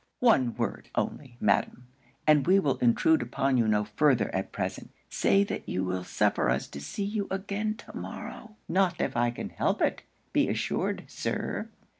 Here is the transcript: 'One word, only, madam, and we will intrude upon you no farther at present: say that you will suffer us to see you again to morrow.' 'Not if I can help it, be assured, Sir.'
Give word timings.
'One 0.19 0.55
word, 0.55 0.89
only, 0.95 1.37
madam, 1.39 1.85
and 2.25 2.47
we 2.47 2.57
will 2.57 2.77
intrude 2.79 3.21
upon 3.21 3.57
you 3.57 3.67
no 3.67 3.83
farther 3.83 4.33
at 4.33 4.51
present: 4.51 4.89
say 5.11 5.43
that 5.43 5.69
you 5.69 5.83
will 5.83 6.03
suffer 6.03 6.49
us 6.49 6.67
to 6.69 6.81
see 6.81 7.05
you 7.05 7.27
again 7.29 7.75
to 7.75 7.95
morrow.' 7.95 8.55
'Not 8.67 8.99
if 8.99 9.15
I 9.15 9.29
can 9.29 9.49
help 9.49 9.79
it, 9.79 10.01
be 10.33 10.49
assured, 10.49 11.03
Sir.' 11.05 11.69